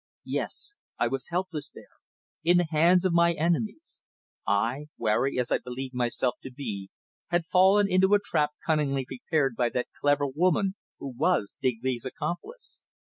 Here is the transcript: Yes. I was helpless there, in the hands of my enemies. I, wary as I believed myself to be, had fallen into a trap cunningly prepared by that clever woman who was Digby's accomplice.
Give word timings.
Yes. 0.25 0.77
I 0.97 1.07
was 1.07 1.29
helpless 1.29 1.69
there, 1.69 1.99
in 2.43 2.57
the 2.57 2.65
hands 2.71 3.05
of 3.05 3.13
my 3.13 3.33
enemies. 3.33 3.99
I, 4.47 4.87
wary 4.97 5.37
as 5.37 5.51
I 5.51 5.59
believed 5.59 5.93
myself 5.93 6.37
to 6.41 6.49
be, 6.49 6.89
had 7.27 7.45
fallen 7.45 7.85
into 7.87 8.15
a 8.15 8.19
trap 8.19 8.49
cunningly 8.65 9.05
prepared 9.05 9.55
by 9.55 9.69
that 9.69 9.89
clever 10.01 10.25
woman 10.25 10.73
who 10.97 11.09
was 11.15 11.59
Digby's 11.61 12.03
accomplice. 12.03 12.81